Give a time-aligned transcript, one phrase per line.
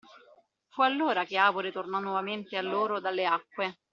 [0.69, 3.81] Fu allora che Avore tornò nuovamente a loro dalle acque.